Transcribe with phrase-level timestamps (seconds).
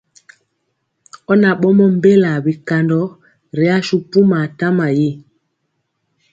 [1.31, 2.99] Ɔ na ɓɔmɔ mbelaa bikandɔ
[3.57, 5.09] ri asu pumaa tama yi.